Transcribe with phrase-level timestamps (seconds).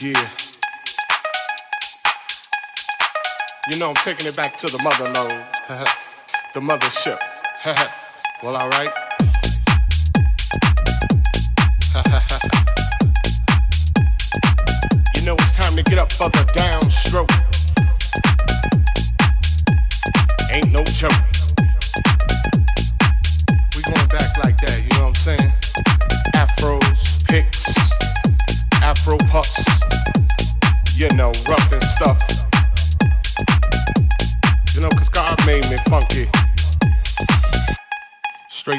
[0.00, 0.28] Yeah.
[3.68, 5.44] You know I'm taking it back to the mother lode.
[6.54, 7.18] the mothership.
[8.44, 8.92] well, alright.
[15.16, 17.32] you know it's time to get up for the downstroke.
[20.52, 21.37] Ain't no joke.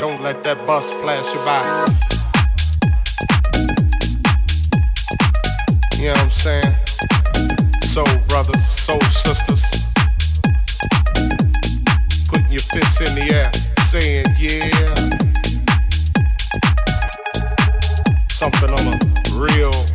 [0.00, 1.60] Don't let that bus pass you by.
[5.98, 6.74] You know what I'm saying?
[7.82, 9.62] Soul brothers, soul sisters.
[12.28, 13.52] Putting your fists in the air,
[13.90, 14.70] saying yeah.
[18.30, 18.98] Something on a
[19.38, 19.89] real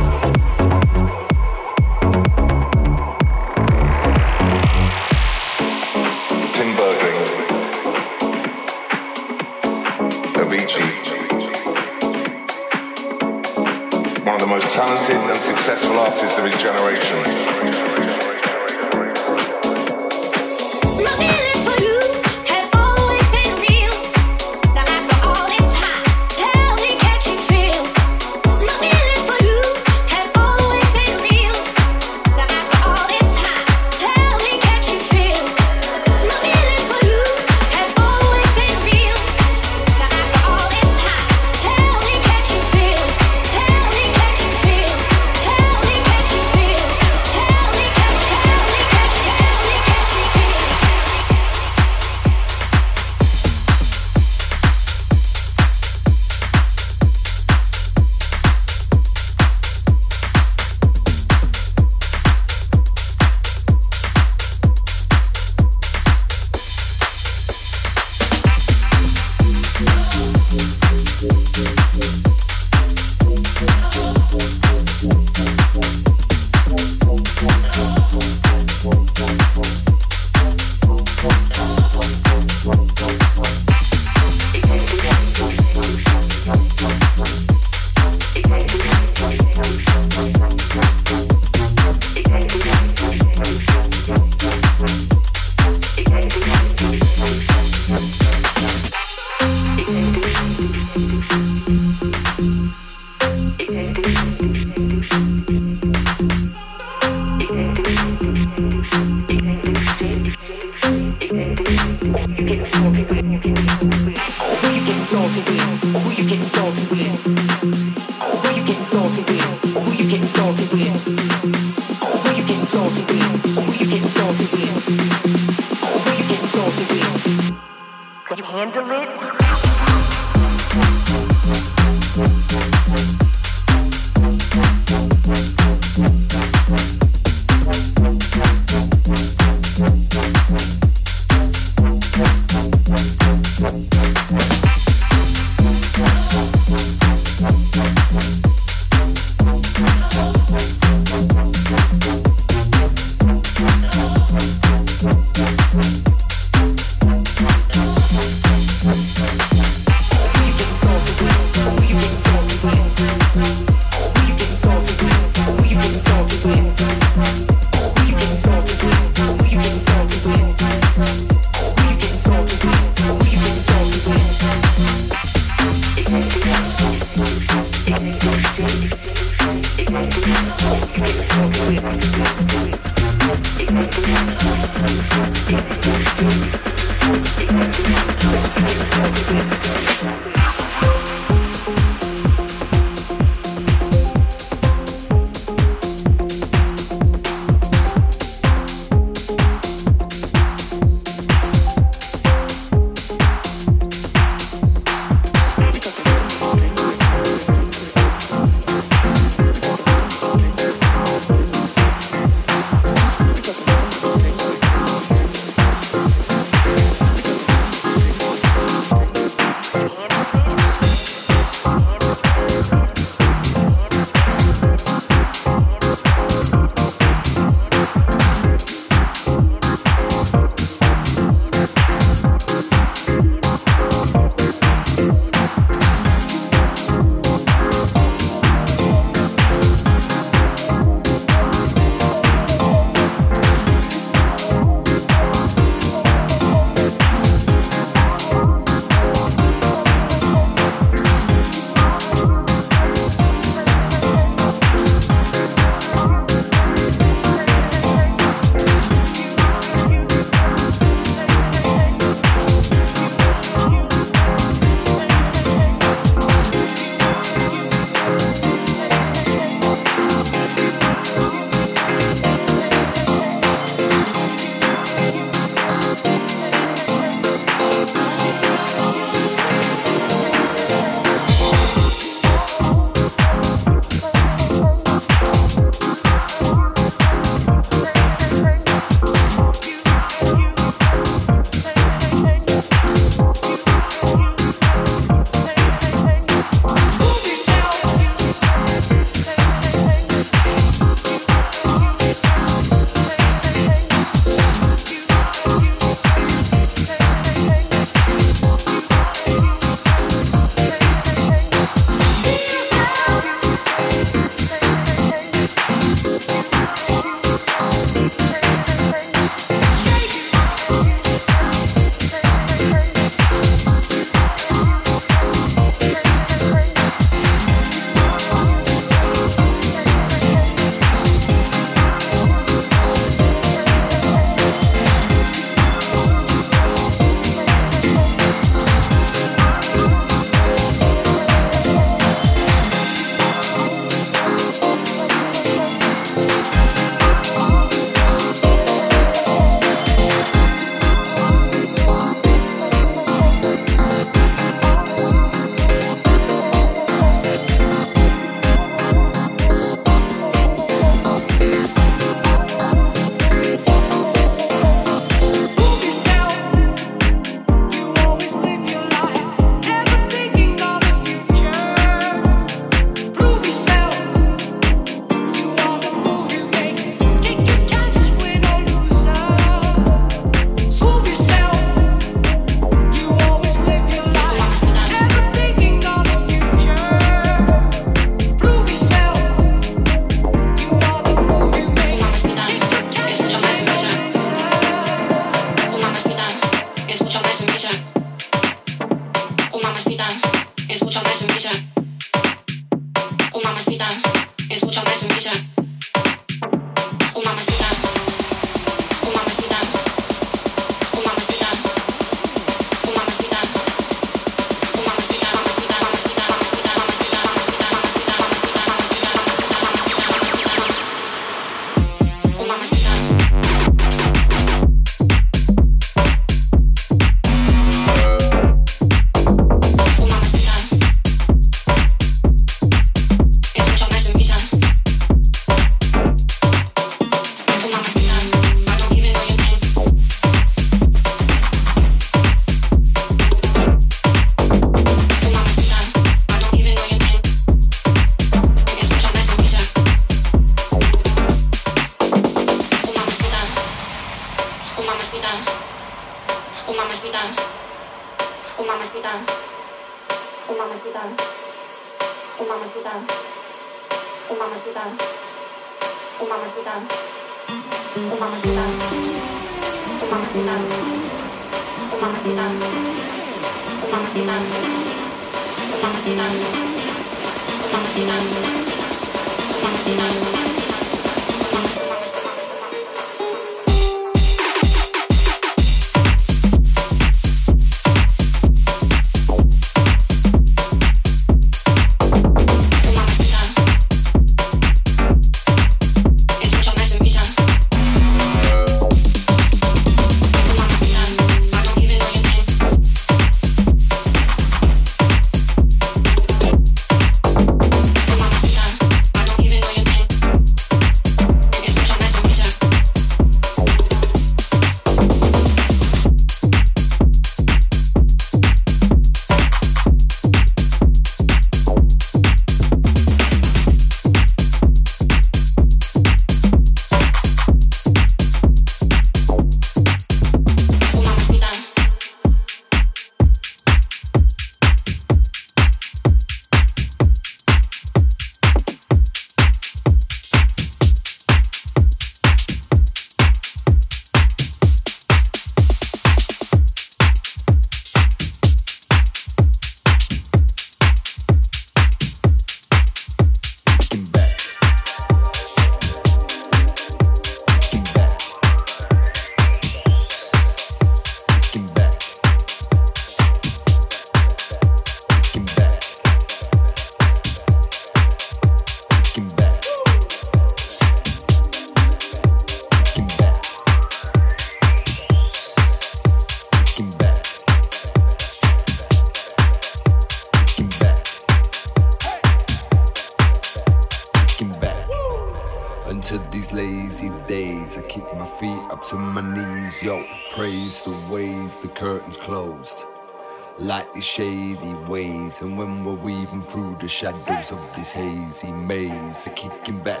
[594.00, 595.42] shady ways.
[595.42, 600.00] And when we're weaving through the shadows of this hazy maze, I kicking back.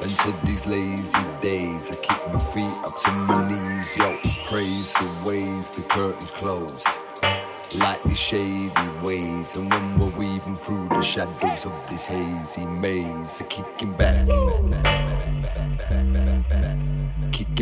[0.00, 3.96] Until these lazy days, I keep my feet up to my knees.
[3.96, 6.86] Yo, praise the ways the curtains closed.
[8.04, 8.70] These shady
[9.02, 14.26] ways, and when we're weaving through the shadows of this hazy maze, I kicking back.
[17.32, 17.53] Kicking